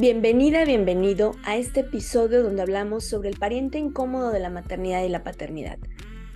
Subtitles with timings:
[0.00, 5.08] Bienvenida, bienvenido a este episodio donde hablamos sobre el pariente incómodo de la maternidad y
[5.08, 5.76] la paternidad.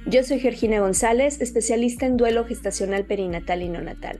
[0.04, 4.18] Yo soy Georgina González, especialista en duelo gestacional perinatal y neonatal,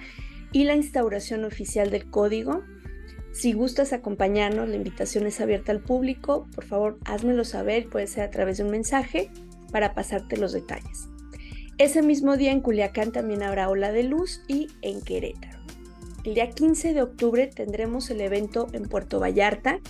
[0.53, 2.62] y la instauración oficial del código.
[3.33, 6.48] Si gustas acompañarnos, la invitación es abierta al público.
[6.55, 9.31] Por favor, házmelo saber, puede ser a través de un mensaje
[9.70, 11.09] para pasarte los detalles.
[11.78, 15.61] Ese mismo día en Culiacán también habrá ola de luz y en Querétaro.
[16.25, 19.81] El día 15 de octubre tendremos el evento en Puerto Vallarta.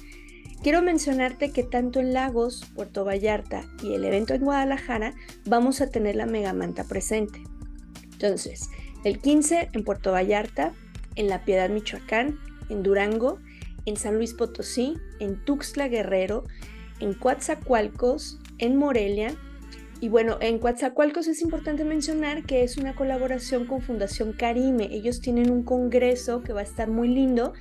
[0.62, 5.14] Quiero mencionarte que tanto en Lagos, Puerto Vallarta y el evento en Guadalajara
[5.46, 7.40] vamos a tener la Megamanta presente.
[8.12, 8.68] Entonces,
[9.02, 10.72] el 15 en Puerto Vallarta,
[11.16, 12.38] en La Piedad, Michoacán,
[12.70, 13.38] en Durango,
[13.84, 16.44] en San Luis Potosí, en Tuxtla Guerrero,
[17.00, 19.34] en Coatzacoalcos, en Morelia.
[20.00, 24.88] Y bueno, en Coatzacoalcos es importante mencionar que es una colaboración con Fundación Carime.
[24.92, 27.52] Ellos tienen un congreso que va a estar muy lindo.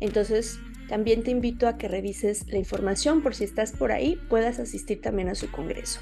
[0.00, 4.58] Entonces, también te invito a que revises la información por si estás por ahí, puedas
[4.58, 6.00] asistir también a su congreso.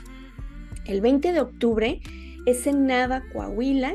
[0.85, 2.01] El 20 de octubre
[2.45, 3.95] es en Nava, Coahuila.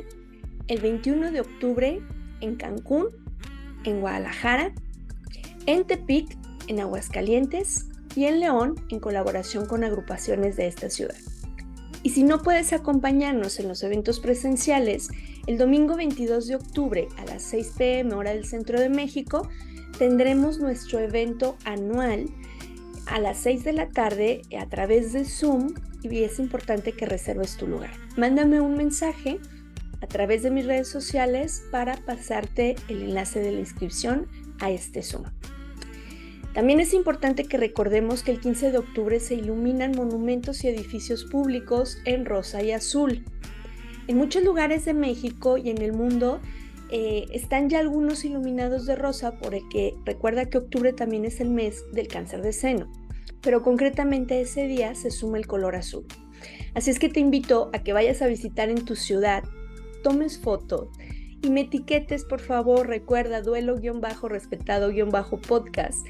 [0.67, 2.01] El 21 de octubre
[2.41, 3.07] en Cancún
[3.83, 4.73] en Guadalajara,
[5.65, 7.85] en Tepic, en Aguascalientes
[8.15, 11.15] y en León en colaboración con agrupaciones de esta ciudad.
[12.01, 15.09] Y si no puedes acompañarnos en los eventos presenciales,
[15.47, 19.49] el domingo 22 de octubre a las 6 pm hora del Centro de México
[19.97, 22.27] tendremos nuestro evento anual
[23.07, 27.57] a las 6 de la tarde a través de Zoom y es importante que reserves
[27.57, 27.91] tu lugar.
[28.15, 29.39] Mándame un mensaje
[30.01, 34.27] a través de mis redes sociales para pasarte el enlace de la inscripción
[34.59, 35.25] a este Zoom.
[36.53, 41.25] También es importante que recordemos que el 15 de octubre se iluminan monumentos y edificios
[41.25, 43.23] públicos en rosa y azul.
[44.07, 46.41] En muchos lugares de México y en el mundo
[46.91, 51.83] eh, están ya algunos iluminados de rosa porque recuerda que octubre también es el mes
[51.93, 52.91] del cáncer de seno,
[53.41, 56.05] pero concretamente ese día se suma el color azul.
[56.73, 59.43] Así es que te invito a que vayas a visitar en tu ciudad
[60.03, 60.89] tomes fotos
[61.41, 66.05] y me etiquetes, por favor, recuerda duelo-respetado-podcast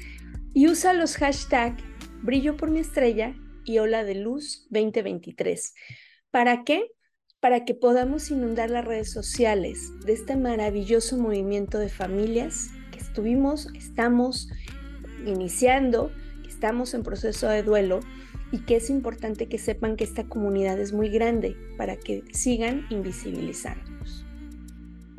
[0.52, 1.82] y usa los hashtags
[2.22, 3.34] brillo por mi estrella
[3.64, 5.74] y ola de luz 2023.
[6.30, 6.90] ¿Para qué?
[7.40, 13.68] Para que podamos inundar las redes sociales de este maravilloso movimiento de familias que estuvimos,
[13.74, 14.48] estamos
[15.24, 16.12] iniciando,
[16.46, 18.00] estamos en proceso de duelo
[18.52, 22.86] y que es importante que sepan que esta comunidad es muy grande para que sigan
[22.90, 24.24] invisibilizándonos.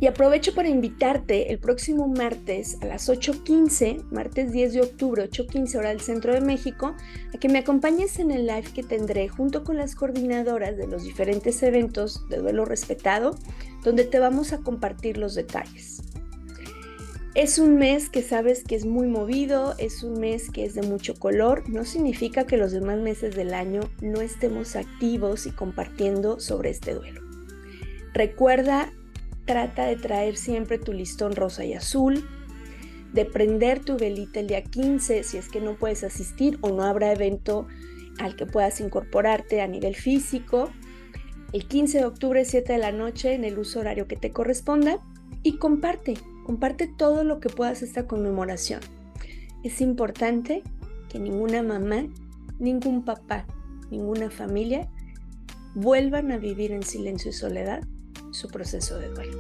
[0.01, 5.75] Y aprovecho para invitarte el próximo martes a las 8.15, martes 10 de octubre, 8.15
[5.77, 6.95] hora del Centro de México,
[7.31, 11.03] a que me acompañes en el live que tendré junto con las coordinadoras de los
[11.03, 13.37] diferentes eventos de duelo respetado,
[13.83, 16.01] donde te vamos a compartir los detalles.
[17.33, 20.81] Es un mes que sabes que es muy movido, es un mes que es de
[20.81, 26.41] mucho color, no significa que los demás meses del año no estemos activos y compartiendo
[26.41, 27.21] sobre este duelo.
[28.13, 28.91] Recuerda,
[29.45, 32.27] trata de traer siempre tu listón rosa y azul,
[33.13, 36.83] de prender tu velita el día 15 si es que no puedes asistir o no
[36.83, 37.65] habrá evento
[38.19, 40.69] al que puedas incorporarte a nivel físico.
[41.53, 44.99] El 15 de octubre, 7 de la noche, en el uso horario que te corresponda
[45.43, 46.15] y comparte,
[46.51, 48.81] comparte todo lo que puedas esta conmemoración.
[49.63, 50.63] Es importante
[51.07, 52.09] que ninguna mamá,
[52.59, 53.45] ningún papá,
[53.89, 54.89] ninguna familia
[55.75, 57.79] vuelvan a vivir en silencio y soledad
[58.31, 59.39] su proceso de duelo.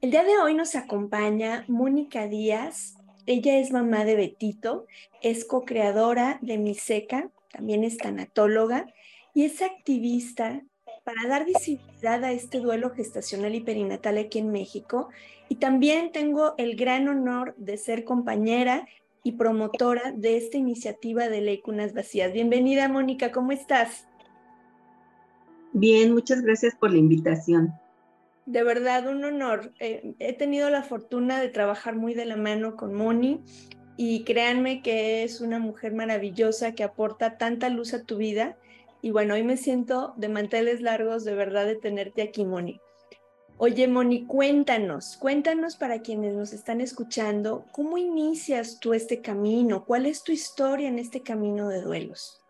[0.00, 2.96] El día de hoy nos acompaña Mónica Díaz.
[3.26, 4.88] Ella es mamá de Betito,
[5.22, 8.86] es co-creadora de Miseca, también es tanatóloga
[9.34, 10.62] y es activista
[11.04, 15.10] para dar visibilidad a este duelo gestacional y perinatal aquí en México.
[15.48, 18.86] Y también tengo el gran honor de ser compañera
[19.22, 22.32] y promotora de esta iniciativa de Ley Cunas Vacías.
[22.32, 24.06] Bienvenida, Mónica, ¿cómo estás?
[25.72, 27.74] Bien, muchas gracias por la invitación
[28.46, 29.72] de verdad un honor.
[29.80, 33.40] Eh, he tenido la fortuna de trabajar muy de la mano con Moni
[33.96, 38.56] y créanme que es una mujer maravillosa que aporta tanta luz a tu vida.
[39.04, 42.80] Y bueno, hoy me siento de manteles largos de verdad de tenerte aquí, Moni.
[43.58, 49.84] Oye, Moni, cuéntanos, cuéntanos para quienes nos están escuchando, ¿cómo inicias tú este camino?
[49.84, 52.42] ¿Cuál es tu historia en este camino de duelos?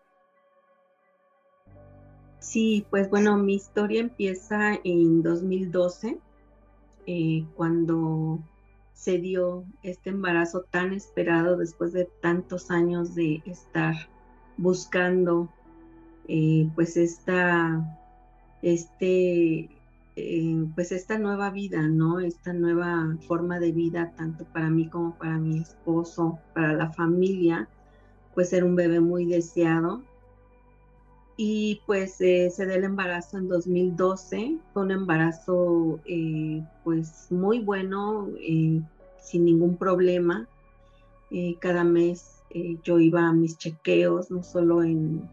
[2.39, 6.19] Sí, pues bueno, mi historia empieza en 2012,
[7.05, 8.39] eh, cuando
[8.93, 13.93] se dio este embarazo tan esperado después de tantos años de estar
[14.55, 15.49] buscando
[16.27, 17.99] eh, pues esta
[18.63, 19.69] este
[20.15, 25.13] eh, pues esta nueva vida no esta nueva forma de vida tanto para mí como
[25.15, 27.67] para mi esposo para la familia
[28.33, 30.01] pues era un bebé muy deseado
[31.37, 35.99] y pues eh, se dio el embarazo en 2012, fue un embarazo
[36.85, 38.29] pues muy bueno,
[39.21, 40.47] sin ningún problema.
[41.59, 42.41] cada mes
[42.85, 45.27] yo iba a mis chequeos, no solo en,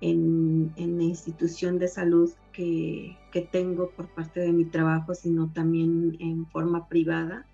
[0.00, 6.16] en, la institución de salud que, que, tengo por parte de mi trabajo, sino también
[6.20, 7.46] en forma privada.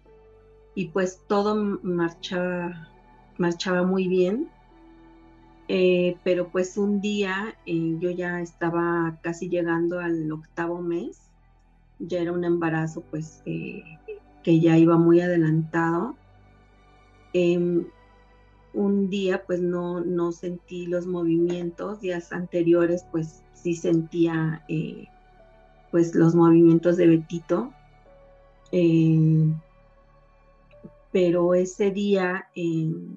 [0.74, 2.88] Y pues todo marchaba,
[3.38, 4.48] marchaba muy bien
[5.68, 11.22] eh, pero pues un día eh, yo ya estaba casi llegando al octavo mes,
[11.98, 13.82] ya era un embarazo pues eh,
[14.42, 16.16] que ya iba muy adelantado.
[18.74, 24.64] Un día pues no, no sentí los movimientos, días anteriores pues sí sentía
[25.90, 27.72] pues los movimientos de Betito.
[31.12, 33.14] pero ese día em,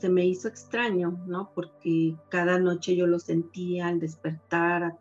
[0.00, 1.50] se me hizo extraño, ¿no?
[1.54, 4.96] Porque cada noche yo lo sentía al despertar.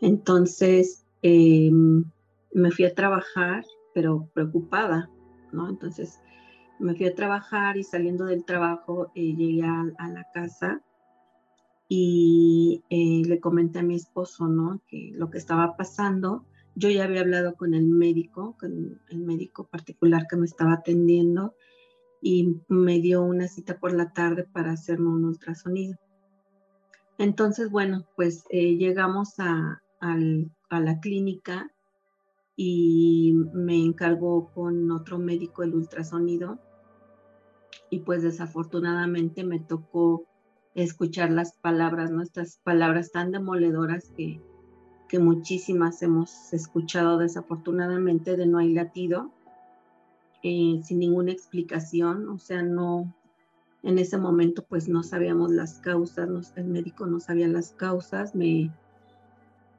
[0.00, 3.64] Entonces me fui a trabajar,
[3.94, 5.10] pero preocupada,
[5.52, 5.68] ¿no?
[5.68, 6.18] Entonces
[6.80, 10.82] me fui a trabajar y saliendo del trabajo eh, llegué a, la casa
[11.88, 14.80] y eh, le comenté a mi esposo, ¿no?
[14.88, 16.46] Que lo que estaba pasando.
[16.74, 21.54] Yo ya había hablado con el médico, con el médico particular que me estaba atendiendo
[22.22, 25.98] y me dio una cita por la tarde para hacerme un ultrasonido.
[27.18, 29.82] Entonces, bueno, pues eh, llegamos a,
[30.70, 31.70] la clínica
[32.56, 36.58] y me encargó con otro médico el ultrasonido
[37.90, 40.24] y pues desafortunadamente me tocó
[40.74, 44.40] escuchar las palabras, nuestras palabras tan demoledoras que,
[45.08, 49.32] que muchísimas hemos escuchado desafortunadamente de no hay latido
[50.42, 53.12] eh, sin ninguna explicación, o sea, no,
[53.82, 58.70] en ese momento pues no sabíamos las causas, el médico no sabía las causas, me,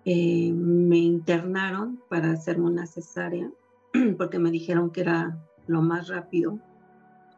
[0.05, 3.49] eh, me internaron para hacerme una cesárea
[4.17, 6.59] porque me dijeron que era lo más rápido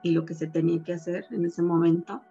[0.04, 2.22] y lo que se tenía que hacer en ese momento.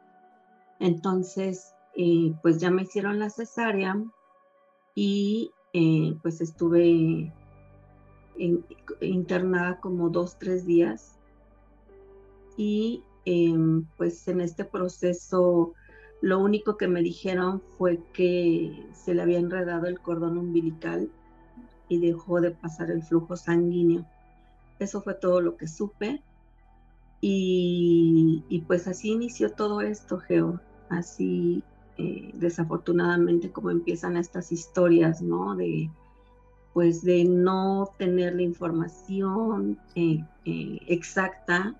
[0.78, 4.00] Entonces, eh, pues ya me hicieron la cesárea
[4.94, 5.50] y
[6.22, 7.32] pues estuve
[9.00, 11.18] internada como dos, tres días.
[12.56, 15.72] Y em, pues en este proceso
[16.20, 21.10] lo único que me dijeron fue que se le había enredado el cordón umbilical
[21.88, 24.06] y dejó de pasar el flujo sanguíneo.
[24.78, 26.22] Eso fue todo lo que supe.
[27.24, 30.60] Y, pues así inició todo esto, Geo.
[30.88, 31.62] Así
[31.96, 35.54] eh, desafortunadamente como empiezan estas historias, ¿no?
[35.54, 35.88] De,
[36.74, 41.76] pues de no tener la información eh, eh, exacta,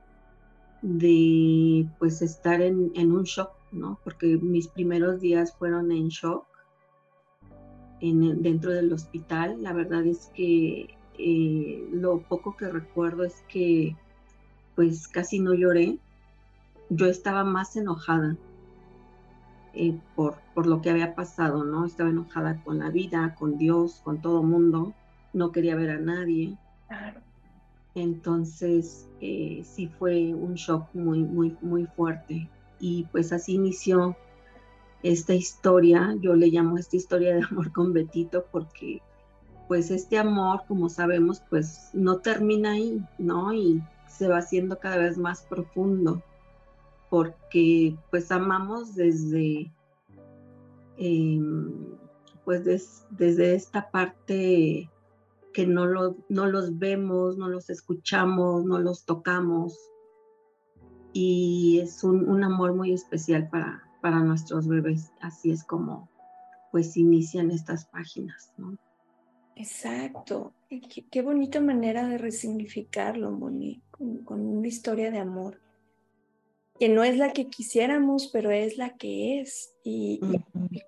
[0.80, 3.98] de pues estar en, un shock, ¿no?
[4.04, 6.46] Porque mis primeros días fueron en shock
[8.00, 9.60] en, dentro del hospital.
[9.60, 10.96] La verdad es que
[11.90, 13.96] lo poco que recuerdo es que
[14.74, 15.98] pues casi no lloré.
[16.90, 18.36] Yo estaba más enojada
[19.74, 21.86] eh, por, por lo que había pasado, ¿no?
[21.86, 24.92] Estaba enojada con la vida, con Dios, con todo mundo.
[25.32, 26.56] no quería ver a nadie.
[27.94, 32.48] Entonces, eh, sí fue un shock muy, muy, muy fuerte.
[32.80, 34.16] Y pues así inició
[35.02, 39.00] esta historia, yo le llamo esta historia de amor con Betito porque
[39.68, 43.52] pues este amor, como sabemos, pues no termina ahí, ¿no?
[43.54, 46.22] Y se va haciendo cada vez más profundo
[47.12, 49.70] porque pues amamos desde,
[50.96, 51.86] em,
[52.44, 54.88] pues desde esta parte
[55.52, 59.78] que no, lo, no los vemos, no los escuchamos, no los tocamos.
[61.12, 65.12] Y es un, un amor muy especial para, para nuestros bebés.
[65.20, 66.08] Así es como
[66.70, 68.78] pues inician estas páginas, ¿no?
[69.56, 70.54] Exacto.
[71.10, 75.60] Qué, bonita manera de resignificarlo, Moni, con, una historia de amor,
[76.78, 79.74] que no es la que quisiéramos, pero es la que es.
[79.84, 80.20] Y,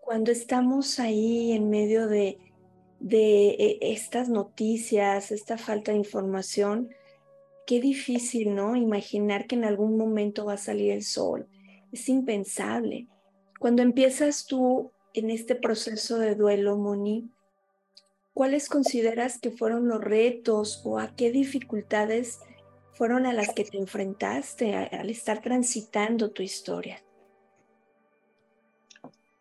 [0.00, 2.38] cuando estamos ahí en medio de,
[3.00, 6.88] de e, estas noticias, esta falta de información,
[7.66, 8.76] qué difícil, ¿no?
[8.76, 11.47] Imaginar que en algún momento va a salir el sol.
[11.92, 13.09] Es impensable.
[13.61, 17.30] Cuando empiezas tú en este proceso de duelo, Moni,
[18.35, 22.41] ¿cuáles consideras que fueron los retos o a qué dificultades
[22.93, 27.03] fueron a las que te enfrentaste al estar transitando tu historia?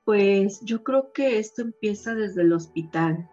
[0.06, 3.30] Pues yo creo que esto empieza desde el hospital,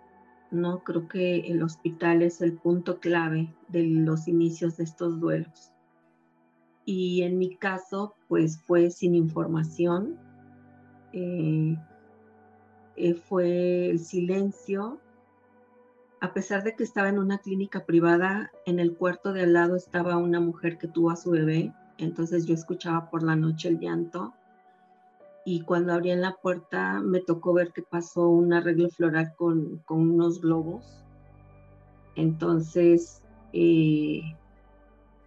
[0.51, 0.83] ¿no?
[0.85, 5.73] Creo que el hospital es el punto clave de los inicios de estos duelos.
[6.85, 10.19] Y en mi caso, pues fue sin información,
[11.13, 11.77] eh,
[12.97, 15.01] eh, fue el silencio,
[16.21, 19.77] a pesar de que estaba en una clínica privada, en el cuarto de al lado
[19.77, 23.79] estaba una mujer que tuvo a su bebé, entonces yo escuchaba por la noche el
[23.79, 24.35] llanto
[25.45, 30.41] y cuando abrían la puerta me tocó ver que pasó un arreglo floral con, unos
[30.43, 31.03] globos.
[32.15, 33.23] Entonces,
[33.55, 34.21] eh,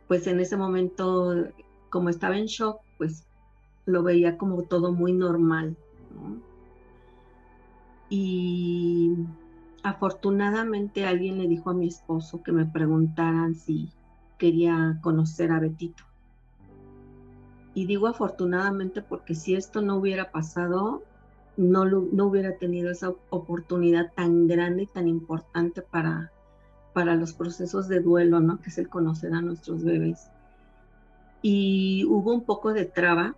[0.08, 1.48] pues en ese momento,
[1.90, 3.28] como estaba en shock, pues
[3.86, 5.76] lo veía como todo muy normal.
[8.10, 9.16] Y
[9.84, 13.92] afortunadamente alguien le dijo a mi esposo que me preguntaran si
[14.38, 16.04] quería conocer a Betito.
[17.76, 21.04] Y digo afortunadamente porque si esto no hubiera pasado,
[21.58, 26.32] no, no hubiera tenido esa oportunidad tan grande y tan importante para,
[26.94, 28.60] para los procesos de duelo, ¿no?
[28.62, 30.30] Que es el conocer a nuestros bebés.
[31.42, 33.36] Y hubo un poco de traba,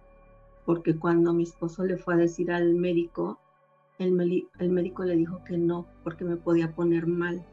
[0.65, 3.39] porque cuando mi esposo le fue a decir al médico,
[3.99, 7.43] el, el médico le dijo que no, porque me podía poner mal.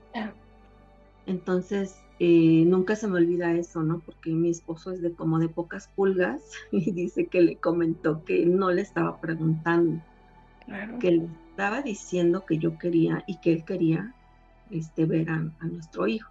[1.26, 4.00] Entonces, eh, nunca se me olvida eso, ¿no?
[4.00, 6.40] Porque mi esposo es de como de pocas pulgas
[6.72, 10.00] y dice que le comentó que no le estaba preguntando,
[11.00, 14.14] que le estaba diciendo que yo quería y que él quería
[14.70, 16.30] este, ver a, nuestro hijo.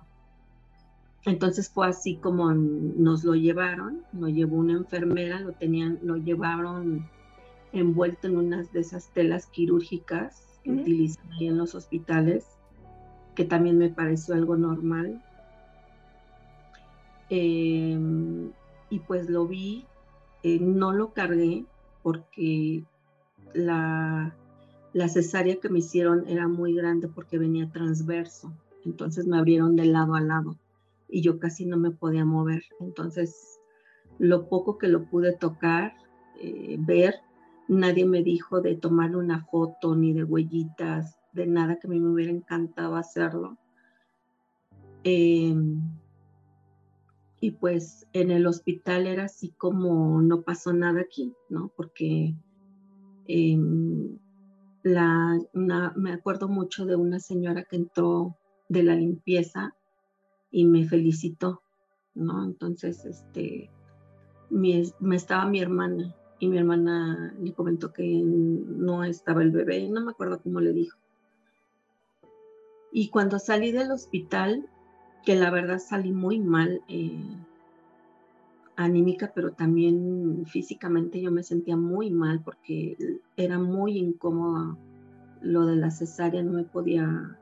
[1.26, 7.08] Entonces fue así como nos lo llevaron, lo llevó una enfermera, lo tenían, lo llevaron
[7.74, 12.46] envuelto en unas de esas telas quirúrgicas que utilizan ahí en los hospitales,
[13.36, 15.24] que también me pareció algo normal.
[17.30, 18.52] Em,
[18.90, 19.86] y pues lo vi,
[20.44, 21.66] eh, no lo cargué
[22.04, 22.84] porque
[23.54, 24.36] la,
[24.94, 28.52] la cesárea que me hicieron era muy grande porque venía transverso,
[28.86, 30.58] entonces me abrieron de lado a lado
[31.12, 32.64] y yo casi no me podía mover.
[32.80, 33.60] Entonces,
[34.18, 35.94] lo poco que lo pude tocar,
[36.40, 37.16] eh, ver,
[37.68, 42.00] Nadie me dijo de tomar una foto ni de huellitas, de nada que a mí
[42.00, 43.58] me hubiera encantado hacerlo.
[45.04, 45.82] Em,
[47.40, 51.72] y pues en el hospital era así como no pasó nada aquí, ¿no?
[51.76, 52.36] Porque
[53.28, 54.18] em,
[54.84, 58.38] la, me acuerdo mucho de una señora que entró
[58.70, 59.76] de la limpieza
[60.52, 61.62] y me felicitó,
[62.14, 62.44] ¿no?
[62.44, 63.70] Entonces, este,
[64.50, 70.02] me estaba mi hermana y mi hermana le comentó que no estaba el bebé, no
[70.02, 70.98] me acuerdo cómo le dijo.
[72.92, 74.68] Y cuando salí del hospital,
[75.24, 77.24] que la verdad salí muy mal, eh,
[78.76, 84.76] anímica, pero también físicamente yo me sentía muy mal porque era muy incómoda
[85.42, 87.38] lo de la cesárea, no me podía,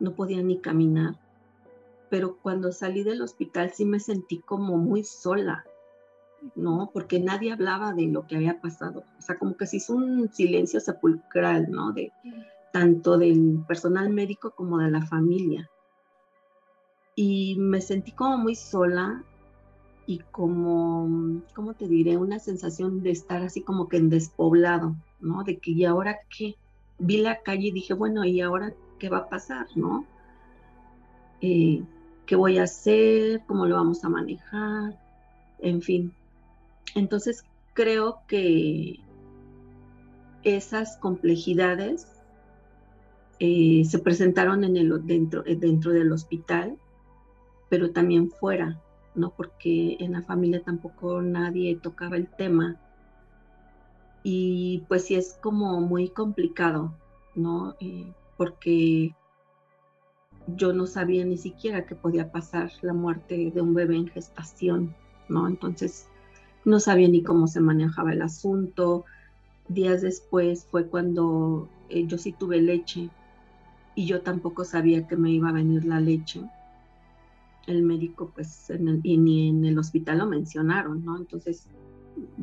[0.00, 1.14] no podía ni caminar.
[2.08, 5.64] Pero cuando salí del hospital sí me sentí como muy sola,
[6.54, 6.90] ¿no?
[6.92, 9.04] Porque nadie hablaba de lo que había pasado.
[9.18, 11.92] O sea, como que se hizo un silencio sepulcral, ¿no?
[11.92, 12.12] De
[12.72, 15.70] tanto del personal médico como de la familia.
[17.14, 19.24] Y me sentí como muy sola
[20.06, 22.16] y como, ¿cómo te diré?
[22.16, 25.44] Una sensación de estar así como que en despoblado, ¿no?
[25.44, 26.56] De que, ¿y ahora qué?
[26.98, 30.06] Vi la calle y dije, bueno, ¿y ahora qué va a pasar, no?
[31.40, 31.82] eh,
[32.26, 34.98] qué voy a hacer, cómo lo vamos a manejar,
[35.58, 36.14] en fin.
[36.94, 37.44] Entonces
[37.74, 39.00] creo que
[40.42, 42.06] esas complejidades
[43.38, 46.76] eh, se presentaron en el, dentro, dentro del hospital,
[47.70, 48.78] pero también fuera,
[49.14, 49.30] ¿no?
[49.30, 52.76] Porque en la familia tampoco nadie tocaba el tema.
[54.22, 56.94] Y pues sí es como muy complicado,
[57.34, 57.76] ¿no?
[57.80, 59.14] Eh, porque
[60.46, 64.94] yo no sabía ni siquiera que podía pasar la muerte de un bebé en gestación,
[65.30, 65.48] ¿no?
[65.48, 66.09] Entonces
[66.64, 69.04] no sabía ni cómo se manejaba el asunto.
[69.68, 73.08] Días después fue cuando eh, yo sí tuve leche
[73.94, 76.42] y yo tampoco sabía que me iba a venir la leche.
[77.66, 81.16] El médico, pues, y ni en el hospital lo mencionaron, ¿no?
[81.18, 81.66] Entonces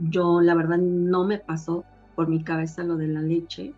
[0.10, 1.84] yo, la verdad, no me pasó
[2.16, 3.74] por mi cabeza lo de la leche.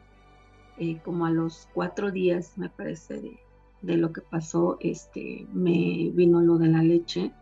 [0.78, 3.40] Eh, como a los cuatro días, me parece, de,
[3.82, 7.34] de lo que pasó, este, me vino lo de la leche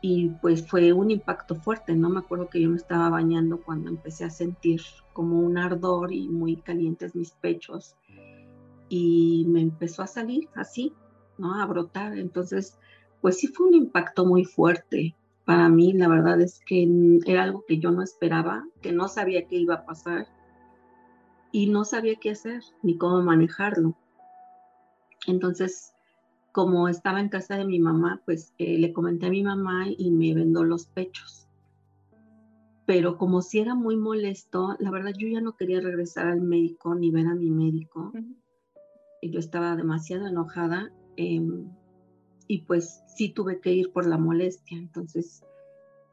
[0.00, 2.08] y pues fue un impacto fuerte, ¿no?
[2.08, 4.80] Me acuerdo que yo me estaba bañando cuando empecé a sentir
[5.12, 7.96] como un ardor y muy calientes mis pechos
[8.88, 10.94] y me empezó a salir así,
[11.38, 11.60] ¿no?
[11.60, 12.16] A brotar.
[12.18, 12.78] Entonces,
[13.20, 15.14] pues sí fue un impacto muy fuerte
[15.44, 15.92] para mí.
[15.92, 16.88] La verdad es que
[17.26, 20.26] era algo que yo no esperaba, que no sabía qué iba a pasar
[21.52, 23.96] y no sabía qué hacer ni cómo manejarlo.
[25.26, 25.94] Entonces,
[26.52, 30.10] como estaba en casa de mi mamá, pues eh, le comenté a mi mamá y
[30.10, 31.48] me vendó los pechos.
[32.86, 36.94] Pero como si era muy molesto, la verdad yo ya no quería regresar al médico
[36.94, 38.12] ni ver a mi médico.
[39.22, 41.68] Yo estaba demasiado enojada em,
[42.48, 44.76] y pues sí tuve que ir por la molestia.
[44.76, 45.44] Entonces,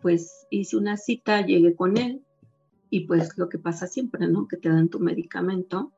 [0.02, 2.22] pues hice una cita, llegué con él
[2.92, 4.48] y pues lo que pasa siempre, ¿no?
[4.48, 5.92] Que te dan tu medicamento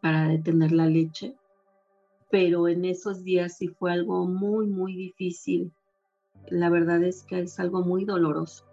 [0.00, 1.36] para detener la leche
[2.30, 5.72] pero en esos días sí fue algo muy, muy difícil.
[6.48, 8.64] La verdad es que es algo muy doloroso.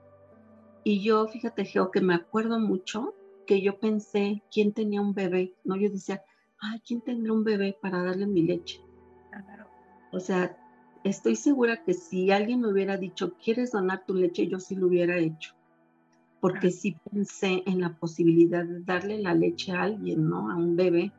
[0.84, 5.54] Y yo, fíjate, Geo, que me acuerdo mucho que yo pensé, ¿quién tenía un bebé?
[5.64, 6.24] No, yo decía,
[6.60, 8.82] ay, ¿quién tendrá un bebé para darle mi leche?
[10.12, 10.58] O sea,
[11.04, 14.48] estoy segura que si alguien me hubiera dicho, ¿quieres donar tu leche?
[14.48, 15.54] Yo sí lo hubiera hecho.
[16.40, 20.52] Porque sí pensé en la posibilidad de darle la leche a alguien, ¿no?
[20.52, 21.14] A un bebé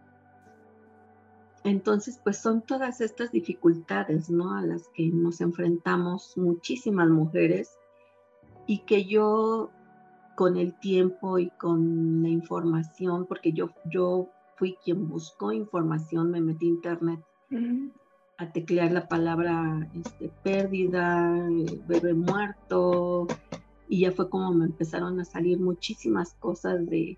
[1.65, 4.55] entonces, pues son todas estas dificultades, ¿no?
[4.55, 7.79] A las que nos enfrentamos muchísimas mujeres
[8.67, 9.71] y que yo
[10.37, 16.41] con el tiempo y con la información, porque yo, yo fui quien buscó información, me
[16.41, 17.21] metí a internet
[18.37, 21.49] a teclear la palabra este, pérdida,
[21.87, 23.27] bebé muerto,
[23.89, 27.17] y ya fue como me empezaron a salir muchísimas cosas de,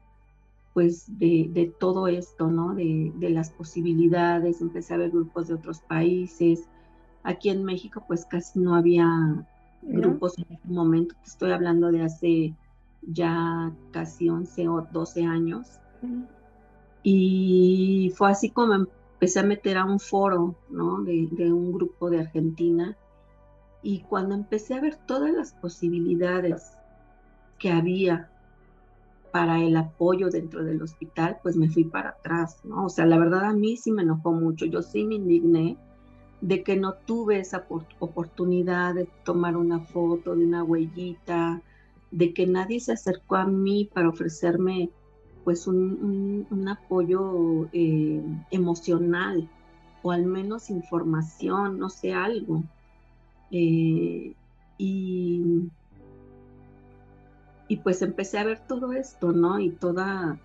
[0.77, 2.75] pues de, todo esto, ¿no?
[2.75, 6.69] De, las posibilidades, empecé a ver grupos de otros países.
[7.23, 9.09] Aquí en México pues casi no había
[9.81, 12.55] grupos en ese momento, estoy hablando de hace
[13.01, 15.81] ya casi 11 o 12 años.
[17.03, 21.03] Y fue así como empecé a meter a un foro, ¿no?
[21.05, 22.99] De, de un grupo de Argentina.
[23.83, 26.77] Y cuando empecé a ver todas las posibilidades
[27.59, 28.31] que había
[29.37, 32.87] para el apoyo dentro del hospital, pues me fui para atrás, ¿no?
[32.87, 35.77] O sea, la verdad a mí sí me enojó mucho, yo sí me indigné
[36.41, 37.67] de que no tuve esa
[37.99, 41.61] oportunidad de tomar una foto, de una huellita,
[42.11, 44.89] de que nadie se acercó a mí para ofrecerme
[45.45, 49.51] pues un, apoyo eh, emocional
[50.03, 52.65] o al menos información, no sé, algo.
[53.51, 54.33] Eh,
[54.79, 55.69] y
[57.69, 59.59] y pues empecé a ver todo esto, ¿no?
[59.59, 60.39] Y toda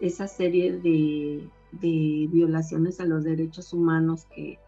[0.00, 1.48] esa serie de,
[1.80, 4.58] violaciones a los derechos humanos que,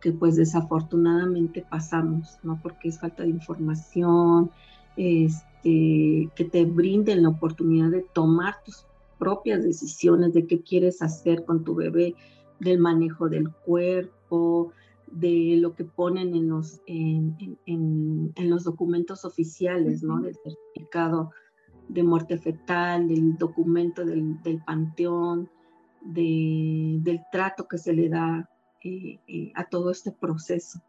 [0.00, 2.58] que pues desafortunadamente pasamos, ¿no?
[2.62, 4.50] Porque es falta de información,
[4.96, 8.84] este, que te brinden la oportunidad de tomar tus
[9.18, 12.16] propias decisiones de qué quieres hacer con tu bebé,
[12.58, 14.72] del manejo del cuerpo,
[15.12, 20.20] de lo que ponen en los, en, los documentos oficiales, ¿no?
[20.20, 21.30] Del certificado
[21.88, 25.50] de muerte fetal, del documento del, panteón,
[26.00, 28.48] del trato que se le da
[28.82, 30.80] eh, eh, a todo este proceso.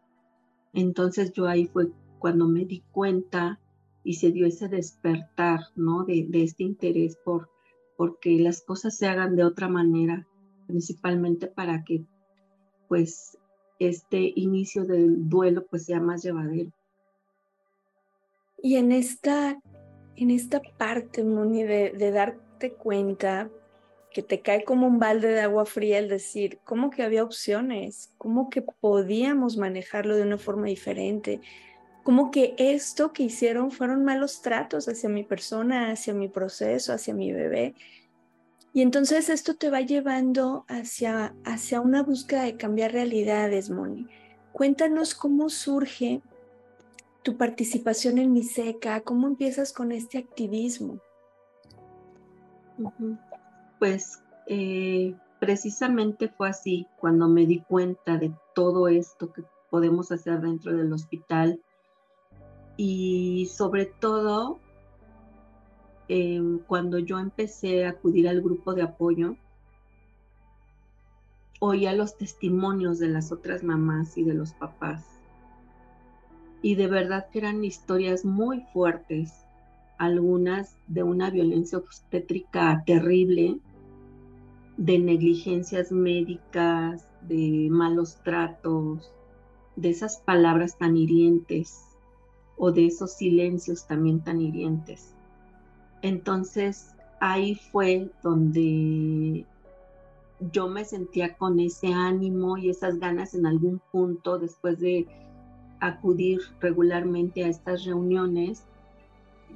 [0.72, 3.60] Entonces yo ahí fue cuando me di cuenta
[4.02, 6.04] y se dio ese despertar, ¿no?
[6.04, 7.50] De, de este interés por
[7.96, 10.26] porque las cosas se hagan de otra manera,
[10.66, 12.04] principalmente para que
[12.88, 13.38] pues
[13.88, 16.70] este inicio del duelo pues sea más llevadero.
[18.62, 19.60] Y en esta,
[20.16, 23.50] en esta parte, Moni, de, darte cuenta
[24.10, 28.12] que te cae como un balde de agua fría el decir, ¿cómo que había opciones?
[28.16, 31.40] ¿Cómo que podíamos manejarlo de una forma diferente?
[32.04, 37.12] ¿Cómo que esto que hicieron fueron malos tratos hacia mi persona, hacia mi proceso, hacia
[37.12, 37.74] mi bebé?
[38.74, 44.08] Y entonces esto te va llevando hacia, hacia una búsqueda de cambiar realidades, Moni.
[44.52, 46.22] Cuéntanos cómo surge
[47.22, 50.98] tu participación en MISECA, cómo empiezas con este activismo.
[53.78, 60.40] Pues eh, precisamente fue así, cuando me di cuenta de todo esto que podemos hacer
[60.40, 61.60] dentro del hospital
[62.76, 64.58] y sobre todo
[66.08, 69.36] em, cuando yo empecé a acudir al grupo de apoyo,
[71.60, 75.14] oía los testimonios de las otras mamás y de los papás
[76.64, 79.44] y de verdad que eran historias muy fuertes,
[79.98, 83.58] algunas de una violencia obstétrica terrible,
[84.78, 89.12] de negligencias médicas, de malos tratos,
[89.76, 91.84] de esas palabras tan hirientes
[92.56, 95.13] o de esos silencios también tan hirientes.
[96.04, 99.46] Entonces ahí fue donde
[100.52, 105.06] yo me sentía con ese ánimo y esas ganas en algún punto después de
[105.80, 108.64] acudir regularmente a estas reuniones,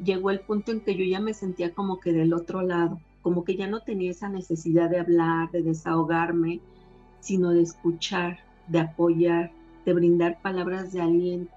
[0.02, 3.44] llegó el punto en que yo ya me sentía como que del otro lado, como
[3.44, 6.62] que ya no tenía esa necesidad de hablar, de desahogarme,
[7.20, 9.52] sino de escuchar, de apoyar,
[9.84, 11.52] de brindar palabras de aliento.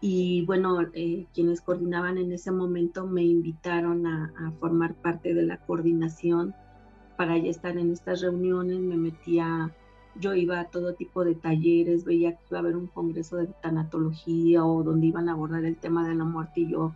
[0.00, 5.58] Y bueno, eh, quienes coordinaban en ese momento me invitaron a, formar parte de la
[5.58, 6.54] coordinación
[7.16, 9.72] para ya estar en estas reuniones, me metía
[10.14, 13.46] yo iba a todo tipo de talleres, veía que iba a haber un congreso de
[13.62, 16.92] tanatología o donde iban a abordar el tema de la muerte y yo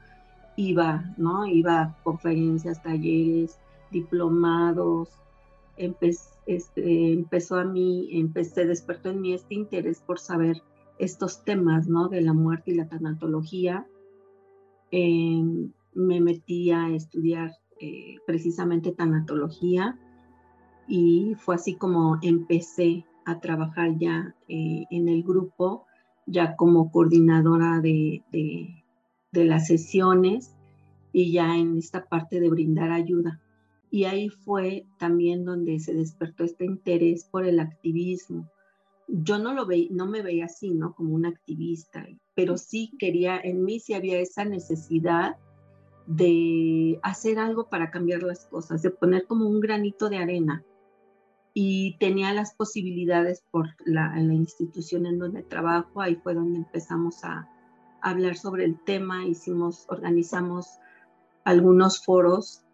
[0.56, 1.46] iba, ¿no?
[1.46, 3.58] Iba a conferencias, talleres,
[3.90, 5.08] diplomados,
[5.76, 10.62] este, empezó a mí, empecé, despertó en mí este interés por saber
[10.98, 12.08] estos temas, ¿no?
[12.08, 13.86] De la muerte y la tanatología.
[14.90, 19.98] Em, me metí a estudiar eh, precisamente tanatología
[20.86, 25.86] y fue así como empecé a trabajar ya eh, en el grupo,
[26.26, 30.54] ya como coordinadora de, de, las sesiones
[31.12, 33.40] y ya en esta parte de brindar ayuda.
[33.90, 38.48] Y ahí fue también donde se despertó este interés por el activismo.
[39.14, 40.94] Yo no lo no me veía así, ¿no?
[40.94, 45.36] Como una activista, pero sí quería, en mí sí había esa necesidad
[46.06, 50.64] de hacer algo para cambiar las cosas, de poner como un granito de arena
[51.52, 57.22] y tenía las posibilidades por la, la, institución en donde trabajo, ahí fue donde empezamos
[57.22, 57.46] a,
[58.00, 60.66] hablar sobre el tema, hicimos, organizamos
[61.44, 62.64] algunos foros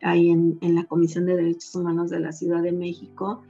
[0.00, 3.42] ahí en, en, la Comisión de Derechos Humanos de la Ciudad de México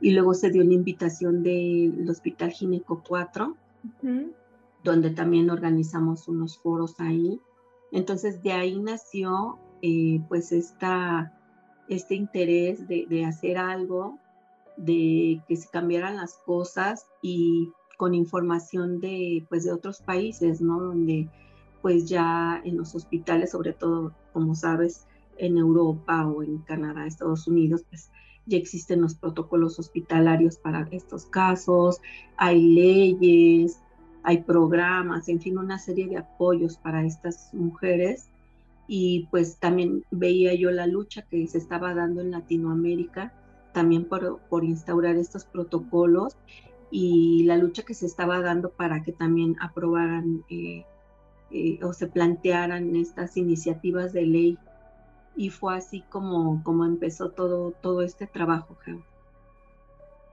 [0.00, 3.56] y luego se dio una invitación del Hospital Gineco 4,
[4.84, 7.40] donde también organizamos unos foros ahí.
[7.90, 11.32] Entonces de ahí nació eh, pues esta,
[11.88, 14.18] este interés de, de hacer algo
[14.76, 20.80] de que se cambiaran las cosas y con información de, pues, de otros países, ¿no?
[20.80, 21.28] Donde
[21.82, 25.06] pues ya en los hospitales, sobre todo, como sabes,
[25.36, 28.10] en Europa o en Canadá, Estados Unidos, pues
[28.48, 32.00] ya existen los protocolos hospitalarios para estos casos,
[32.36, 33.80] hay leyes,
[34.22, 38.28] hay programas, en fin, una serie de apoyos para estas mujeres.
[38.86, 43.34] Y pues también veía yo la lucha que se estaba dando en Latinoamérica
[43.72, 46.36] también por, por instaurar estos protocolos
[46.90, 50.84] y la lucha que se estaba dando para que también aprobaran eh,
[51.50, 54.58] eh, o se plantearan estas iniciativas de ley.
[55.38, 58.76] Y fue así como, como empezó todo, todo este trabajo.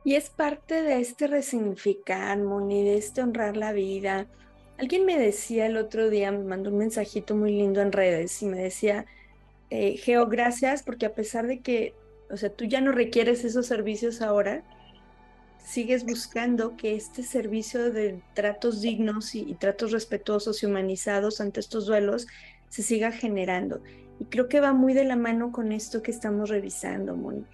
[0.03, 4.27] Y es parte de este resignificar, Moni, de este honrar la vida.
[4.77, 8.47] Alguien me decía el otro día, me mandó un mensajito muy lindo en redes y
[8.47, 9.05] me decía,
[9.69, 11.93] eh, Geo, gracias porque a pesar de que
[12.29, 14.63] o sea, tú ya no requieres esos servicios ahora,
[15.63, 21.85] sigues buscando que este servicio de tratos dignos y, tratos respetuosos y humanizados ante estos
[21.85, 22.27] duelos
[22.69, 23.81] se siga generando.
[24.19, 27.45] Y creo que va muy de la mano con esto que estamos revisando, Moni.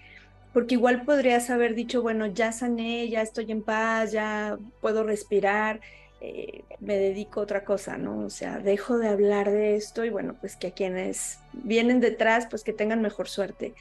[0.54, 5.80] Porque igual podrías haber dicho, bueno, ya sané, ya estoy en paz, ya puedo respirar,
[6.20, 8.20] eh, me dedico a otra cosa, ¿no?
[8.20, 12.48] O sea, dejo de hablar de esto y bueno, pues que a quienes vienen detrás,
[12.48, 13.74] pues que tengan mejor suerte.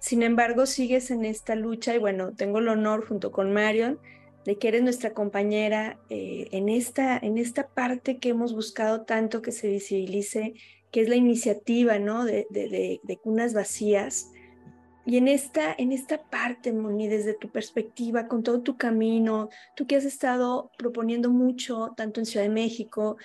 [0.00, 3.98] Sin embargo, sigues en esta lucha y bueno, tengo el honor junto con Marion
[4.44, 9.42] de que eres nuestra compañera eh, en, esta, en esta parte que hemos buscado tanto
[9.42, 10.54] que se visibilice,
[10.90, 12.24] que es la iniciativa ¿no?
[12.24, 14.30] de, de, de, cunas vacías.
[15.04, 19.86] Y en esta, en esta parte, Moni, desde tu perspectiva, con todo tu camino, tú
[19.86, 23.16] que has estado proponiendo mucho, tanto en Ciudad de México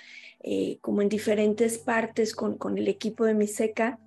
[0.42, 3.98] eh, como en diferentes partes con, con el equipo de Miseca,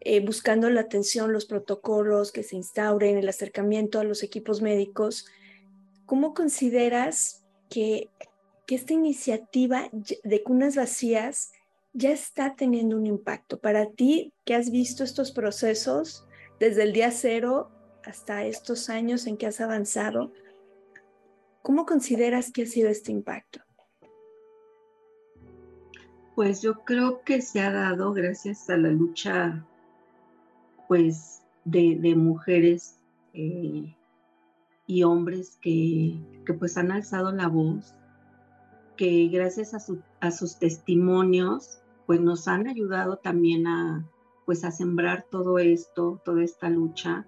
[0.00, 5.26] eh, buscando la atención, los protocolos que se instauren, el acercamiento a los equipos médicos,
[6.06, 8.08] ¿cómo consideras que,
[8.66, 9.88] que esta iniciativa
[10.24, 11.52] de cunas vacías
[11.92, 13.60] ya está teniendo un impacto?
[13.60, 16.26] Para ti, que has visto estos procesos,
[16.58, 17.70] desde el día cero
[18.04, 20.32] hasta estos años en que has avanzado,
[21.62, 23.60] ¿cómo consideras que ha sido este impacto?
[26.34, 29.66] Pues yo creo que se ha dado gracias a la lucha
[30.88, 32.98] pues de, mujeres
[33.34, 33.94] eh,
[34.86, 36.18] y hombres que,
[36.58, 37.94] pues han alzado la voz,
[38.96, 41.81] que gracias a sus testimonios
[42.12, 44.06] pues nos han ayudado también a,
[44.44, 47.24] pues a sembrar todo esto, toda esta lucha.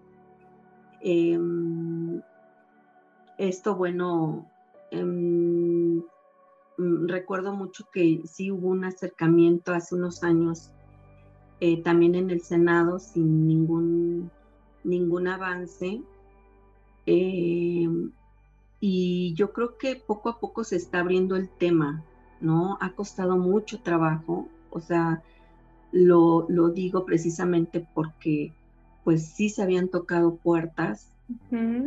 [1.01, 2.21] Em,
[3.39, 4.47] esto, bueno,
[4.91, 6.01] em,
[6.77, 10.71] mm, recuerdo mucho que sí hubo un acercamiento hace unos años
[11.61, 14.31] eh, también en el Senado sin ningún,
[14.83, 16.03] ningún avance.
[17.07, 18.13] Em,
[18.81, 22.05] y yo creo que poco a poco se está abriendo el tema,
[22.43, 22.77] ¿no?
[22.83, 25.23] Ha costado mucho trabajo, o sea,
[25.93, 28.53] lo, digo precisamente porque
[29.05, 31.09] pues sí se habían tocado puertas,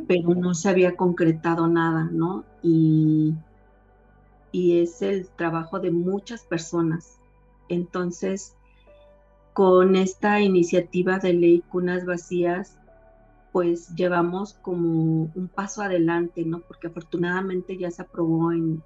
[0.08, 2.44] pero no se había concretado nada, ¿no?
[2.64, 3.36] Y,
[4.52, 7.20] y es el trabajo de muchas personas.
[7.70, 8.56] Entonces,
[9.54, 12.78] con esta iniciativa de ley Cunas Vacías,
[13.52, 16.60] pues llevamos como un paso adelante, ¿no?
[16.60, 18.84] Porque afortunadamente ya se aprobó en,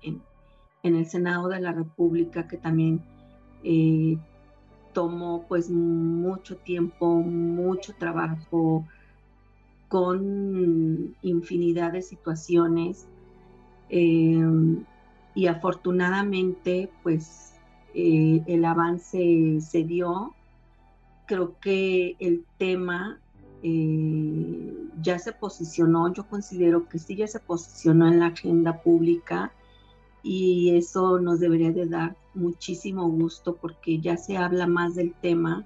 [0.84, 3.02] el Senado de la República, que también
[3.64, 4.18] eh,
[4.94, 8.86] tomó pues mucho tiempo, mucho trabajo,
[9.88, 13.08] con infinidad de situaciones.
[13.90, 14.86] Em,
[15.36, 17.54] y afortunadamente pues
[17.94, 20.34] eh, el avance se dio.
[21.26, 23.20] Creo que el tema
[23.64, 29.52] eh, ya se posicionó, yo considero que sí ya se posicionó en la agenda pública
[30.24, 35.66] y eso nos debería de dar muchísimo gusto porque ya se habla más del tema,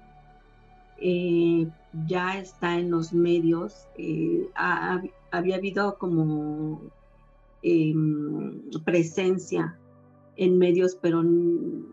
[0.98, 1.68] eh,
[2.06, 4.48] ya está en los medios, eh,
[5.30, 6.80] había habido como
[7.62, 9.78] em, presencia
[10.36, 11.86] en medios, pero en,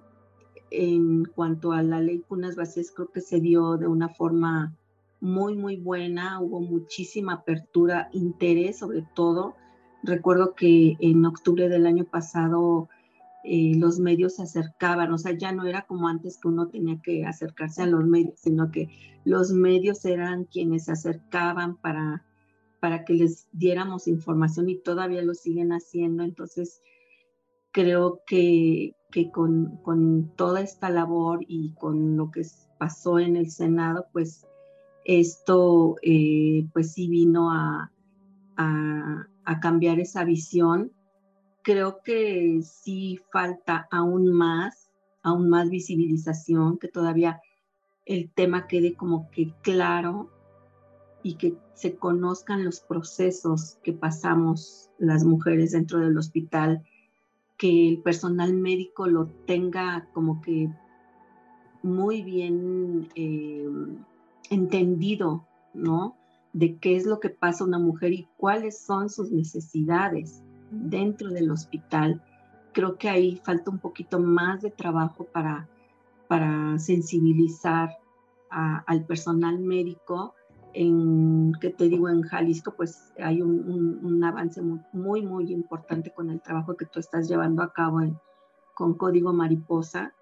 [0.71, 4.73] en, cuanto a la ley Cunas Vacías creo que se dio de una forma
[5.19, 9.55] muy, muy buena, hubo muchísima apertura, interés sobre todo.
[10.03, 12.89] Recuerdo que en octubre del año pasado
[13.45, 17.01] eh, los medios se acercaban, o sea, ya no era como antes que uno tenía
[17.01, 18.89] que acercarse a los medios, sino que
[19.25, 22.25] los medios eran quienes se acercaban para,
[22.79, 26.23] para que les diéramos información y todavía lo siguen haciendo.
[26.23, 26.81] Entonces,
[27.71, 32.43] creo que, que con, con, toda esta labor y con lo que
[32.77, 34.47] pasó en el Senado, pues
[35.05, 37.91] esto eh, pues sí vino a,
[38.55, 40.91] a, a cambiar esa visión
[41.63, 44.91] creo que sí falta aún más,
[45.23, 47.41] aún más visibilización, que todavía
[48.05, 50.29] el tema quede como que claro
[51.23, 56.83] y que se conozcan los procesos que pasamos las mujeres dentro del hospital,
[57.57, 60.69] que el personal médico lo tenga como que
[61.81, 63.65] muy bien eh,
[64.49, 66.17] entendido, ¿no?
[66.53, 71.51] De qué es lo que pasa una mujer y cuáles son sus necesidades dentro del
[71.51, 72.21] hospital.
[72.71, 75.67] Creo que ahí falta un poquito más de trabajo para,
[76.27, 77.97] para sensibilizar
[78.49, 80.35] al personal médico.
[80.75, 84.61] En, que te digo, en Jalisco, pues hay un, avance
[84.91, 87.99] muy, muy, importante con el trabajo que tú estás llevando a cabo
[88.73, 90.13] con Código Mariposa.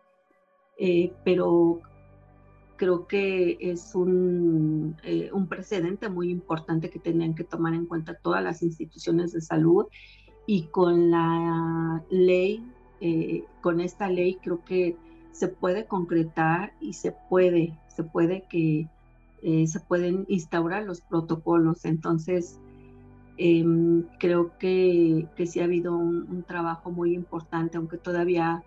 [0.78, 1.80] Eh, pero
[2.82, 8.15] creo que es un, eh, un, precedente muy importante que tenían que tomar en cuenta
[8.15, 9.86] todas las instituciones de salud
[10.48, 12.65] y con la ley,
[13.00, 14.98] eh, con esta ley creo que
[15.32, 18.88] se puede concretar y se puede, se puede que
[19.44, 21.86] eh, se pueden instaurar los protocolos.
[21.86, 22.60] Entonces,
[23.38, 28.63] em, creo que, que, sí ha habido un, trabajo muy importante, aunque todavía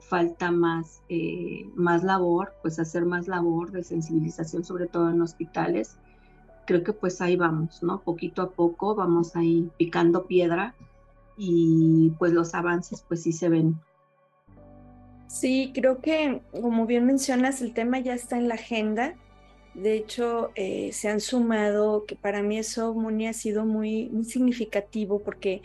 [0.00, 5.98] falta más, eh, más labor, pues hacer más labor de sensibilización, sobre todo en hospitales.
[6.66, 8.00] Creo que pues ahí vamos, ¿no?
[8.02, 10.74] Poquito a poco vamos ahí picando piedra
[11.36, 13.78] y pues los avances pues sí se ven.
[15.28, 19.14] Sí, creo que como bien mencionas, el tema ya está en la agenda
[19.74, 24.24] De hecho, eh, se han sumado, que para mí eso, Moni, ha sido muy, muy
[24.24, 25.62] significativo porque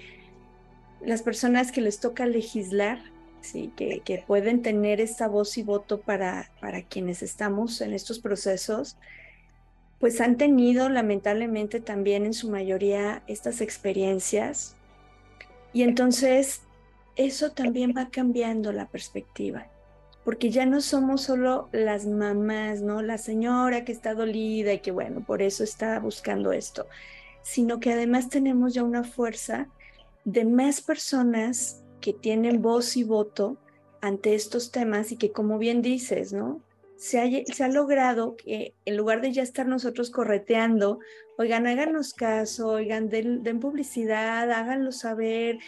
[1.02, 3.00] las personas que les toca legislar,
[3.44, 8.98] sí, que, pueden tener esta voz y voto para, para quienes estamos en estos procesos,
[10.00, 14.76] pues han tenido lamentablemente también en su mayoría estas experiencias.
[15.72, 16.62] Y entonces
[17.16, 19.68] eso también va cambiando la perspectiva,
[20.24, 23.02] porque ya no somos solo las mamás, ¿no?
[23.02, 26.88] La señora que está dolida y que bueno, por eso está buscando esto,
[27.42, 29.68] sino que además tenemos ya una fuerza
[30.26, 33.58] de más personas que tienen voz y voto
[34.02, 36.62] ante estos temas y que como bien dices, ¿no?
[36.98, 41.00] Se ha, se ha, logrado que en lugar de ya estar nosotros correteando,
[41.38, 45.60] oigan, háganos caso, oigan, den, den publicidad, háganlo saber,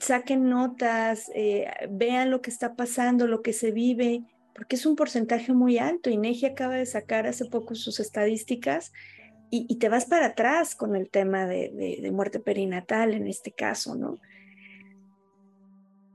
[0.00, 4.22] saquen notas, eh, vean lo que está pasando, lo que se vive,
[4.54, 6.08] porque es un porcentaje muy alto.
[6.08, 8.92] INEGI acaba de sacar hace poco sus estadísticas
[9.50, 14.18] y, te vas para atrás con el tema de, muerte perinatal en este caso, ¿no?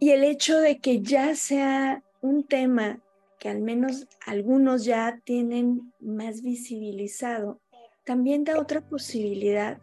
[0.03, 2.99] Y el hecho de que ya sea un tema
[3.39, 7.61] que al menos algunos ya tienen más visibilizado,
[8.03, 9.77] también da otra posibilidad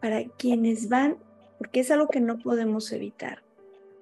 [0.00, 1.18] para quienes van
[1.58, 3.42] porque es algo que no podemos evitar,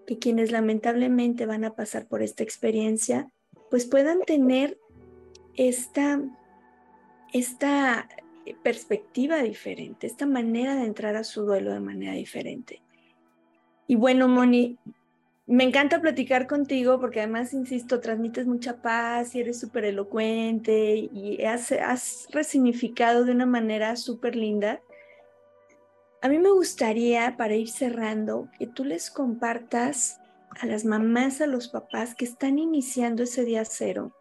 [0.07, 3.33] que quienes lamentablemente van a pasar por esta experiencia,
[3.69, 4.79] pues puedan tener
[5.57, 6.23] esta,
[7.33, 8.09] esta
[8.63, 12.81] perspectiva diferente, esta manera de entrar a su duelo de manera diferente.
[13.89, 14.79] Y bueno, Moni,
[15.47, 21.43] me encanta platicar contigo porque además, insisto, transmites mucha paz y eres súper elocuente y
[21.45, 24.81] has, resignificado de una manera súper linda
[26.25, 30.21] a mí me gustaría, para ir cerrando, que tú les compartas
[30.59, 34.17] a las mamás, a los papás que están iniciando ese día cero,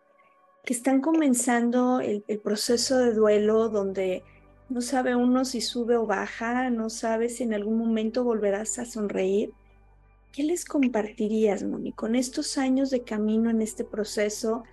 [0.66, 4.22] que están comenzando el, proceso de duelo donde
[4.68, 8.86] no sabe uno si sube o baja, no sabe si en algún momento volverás a
[8.86, 9.54] sonreír.
[10.34, 14.64] ¿Qué les compartirías, Moni, con estos años de camino en este proceso,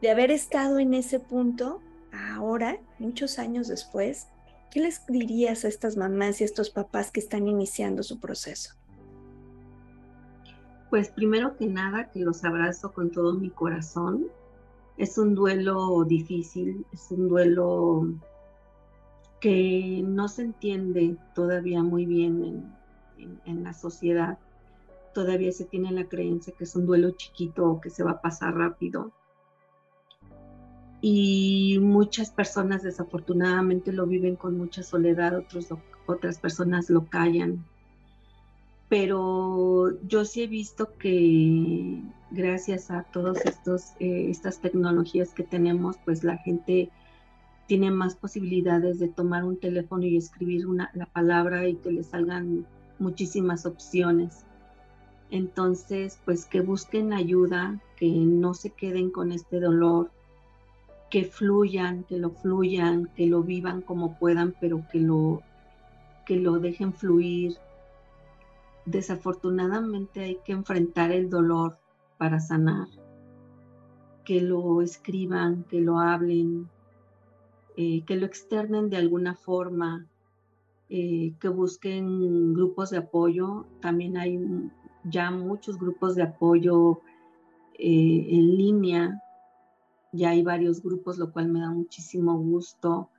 [0.00, 4.28] de haber estado en ese punto, ahora, muchos años después?
[4.70, 8.74] ¿Qué les dirías a estas mamás y a estos papás que están iniciando su proceso?
[10.88, 14.28] Pues primero que nada, que los abrazo con todo mi corazón.
[14.96, 18.06] Es un duelo difícil, es un duelo
[19.38, 22.72] que no se entiende todavía muy bien
[23.18, 24.38] en, en, la sociedad.
[25.14, 28.20] Todavía se tiene la creencia que es un duelo chiquito o que se va a
[28.20, 29.12] pasar rápido
[31.00, 35.68] y muchas personas desafortunadamente lo viven con mucha soledad, otros
[36.06, 37.64] otras personas lo callan.
[38.88, 43.38] Pero yo sí he visto que gracias a todas
[44.00, 46.90] eh, estas tecnologías que tenemos, pues la gente
[47.66, 52.02] tiene más posibilidades de tomar un teléfono y escribir una, la palabra y que le
[52.02, 52.66] salgan
[52.98, 54.44] muchísimas opciones.
[55.30, 60.10] Entonces, pues que busquen ayuda, que no se queden con este dolor,
[61.10, 65.42] que fluyan, que lo fluyan, que lo vivan como puedan, pero que lo,
[66.26, 67.56] que lo dejen fluir.
[68.86, 71.78] Desafortunadamente hay que enfrentar el dolor
[72.18, 72.88] para sanar,
[74.24, 76.68] que lo escriban, que lo hablen,
[77.76, 80.06] eh, que lo externen de alguna forma,
[80.88, 83.66] eh, que busquen grupos de apoyo.
[83.80, 84.38] También hay
[85.04, 87.00] ya muchos grupos de apoyo
[87.78, 89.22] eh, en línea
[90.12, 93.10] ya hay varios grupos, lo cual me da muchísimo gusto.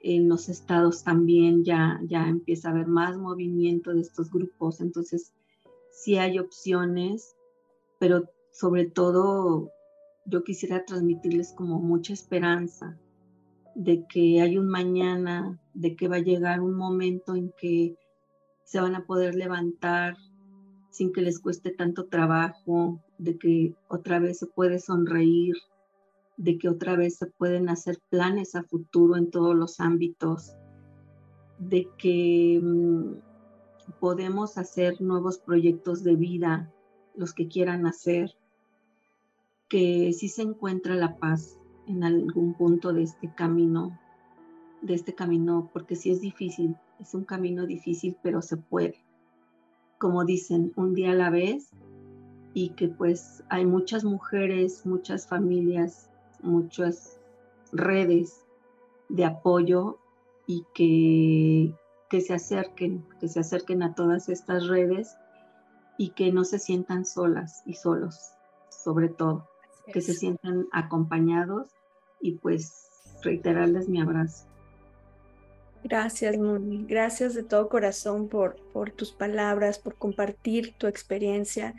[0.00, 5.32] En los estados también ya, ya empieza a haber más movimiento de estos grupos, entonces
[5.90, 7.36] sí hay opciones,
[7.98, 9.70] pero sobre todo
[10.24, 12.98] yo quisiera transmitirles como mucha esperanza
[13.74, 17.96] de que hay un mañana, de que va a llegar un momento en que
[18.64, 20.16] se van a poder levantar
[20.90, 25.54] sin que les cueste tanto trabajo, de que otra vez se puede sonreír,
[26.36, 30.54] de que otra vez se pueden hacer planes a futuro en todos los ámbitos,
[31.58, 33.14] de que mm,
[34.00, 36.72] podemos hacer nuevos proyectos de vida,
[37.14, 38.34] los que quieran hacer,
[39.68, 43.98] que sí se encuentra la paz en algún punto de este camino,
[44.82, 49.04] de este camino, porque sí es difícil, es un camino difícil, pero se puede.
[50.00, 51.70] Como dicen, un día a la vez,
[52.54, 56.10] y que pues hay muchas mujeres, muchas familias
[56.42, 57.20] muchas
[57.72, 58.44] redes
[59.08, 59.98] de apoyo
[60.46, 61.74] y que,
[62.08, 65.16] que se acerquen, que se acerquen a todas estas redes
[65.96, 68.32] y que no se sientan solas y solos,
[68.70, 69.48] sobre todo,
[69.92, 71.68] que se sientan acompañados
[72.20, 72.88] y pues
[73.22, 74.49] reiterarles mi abrazo.
[75.82, 76.84] Gracias, Moni.
[76.86, 78.56] Gracias de todo corazón por,
[78.96, 81.74] tus palabras, por compartir tu experiencia,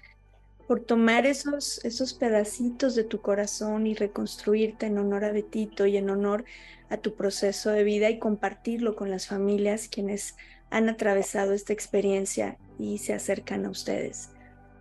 [0.67, 5.97] por tomar esos, esos pedacitos de tu corazón y reconstruirte en honor a Betito y
[5.97, 6.45] en honor
[6.89, 10.35] a tu proceso de vida y compartirlo con las familias quienes
[10.71, 14.29] han atravesado esta experiencia y se acercan a ustedes.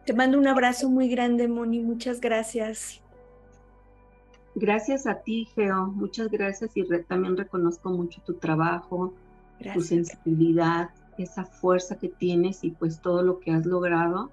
[0.06, 1.80] Te mando un abrazo muy grande, Moni.
[1.80, 3.02] Muchas gracias.
[4.55, 5.86] Gracias a ti, Geo.
[5.86, 9.14] Muchas gracias y también reconozco mucho tu trabajo,
[9.74, 14.30] tu sensibilidad, esa fuerza que tienes y pues todo lo que has logrado,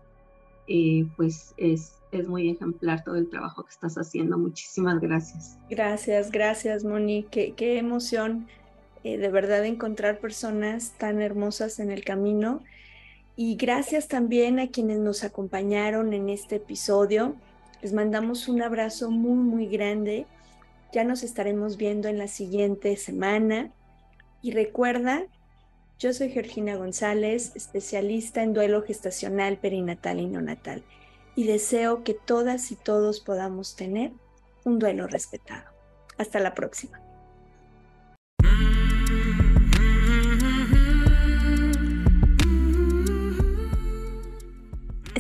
[0.68, 4.38] eh, pues es, es muy ejemplar todo el trabajo que estás haciendo.
[4.38, 5.57] Muchísimas gracias.
[5.70, 7.24] Gracias, gracias, Moni.
[7.30, 8.47] Qué, qué emoción
[9.03, 12.63] eh, de verdad encontrar personas tan hermosas en el camino.
[13.36, 17.36] Y gracias también a quienes nos acompañaron en este episodio.
[17.82, 20.25] Les mandamos un abrazo muy, muy grande.
[20.93, 23.71] Ya nos estaremos viendo en la siguiente semana.
[24.41, 25.25] Y recuerda,
[25.99, 30.84] yo soy Georgina González, especialista en duelo gestacional, perinatal y neonatal.
[31.36, 34.11] Y deseo que todas y todos podamos tener
[34.63, 35.69] un duelo respetado.
[36.17, 37.07] Hasta la próxima.